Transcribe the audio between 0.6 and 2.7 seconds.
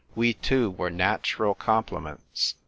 were natural complements.